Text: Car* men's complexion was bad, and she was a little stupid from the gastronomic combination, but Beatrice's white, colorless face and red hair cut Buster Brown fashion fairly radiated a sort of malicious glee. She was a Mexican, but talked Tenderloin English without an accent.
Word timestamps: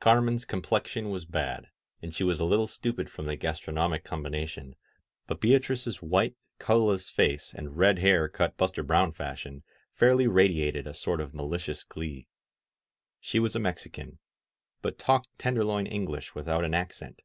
Car* 0.00 0.22
men's 0.22 0.46
complexion 0.46 1.10
was 1.10 1.26
bad, 1.26 1.68
and 2.00 2.14
she 2.14 2.24
was 2.24 2.40
a 2.40 2.46
little 2.46 2.66
stupid 2.66 3.10
from 3.10 3.26
the 3.26 3.36
gastronomic 3.36 4.02
combination, 4.02 4.76
but 5.26 5.42
Beatrice's 5.42 6.00
white, 6.00 6.34
colorless 6.58 7.10
face 7.10 7.52
and 7.52 7.76
red 7.76 7.98
hair 7.98 8.26
cut 8.26 8.56
Buster 8.56 8.82
Brown 8.82 9.12
fashion 9.12 9.62
fairly 9.92 10.26
radiated 10.26 10.86
a 10.86 10.94
sort 10.94 11.20
of 11.20 11.34
malicious 11.34 11.84
glee. 11.84 12.28
She 13.20 13.38
was 13.38 13.54
a 13.54 13.58
Mexican, 13.60 14.20
but 14.80 14.98
talked 14.98 15.38
Tenderloin 15.38 15.86
English 15.86 16.34
without 16.34 16.64
an 16.64 16.72
accent. 16.72 17.20